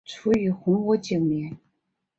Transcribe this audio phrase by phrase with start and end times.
[0.03, 1.55] 卒于洪武九年。